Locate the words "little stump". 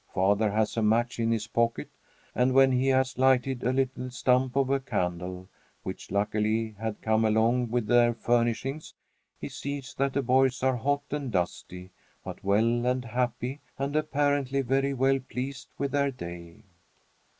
3.71-4.55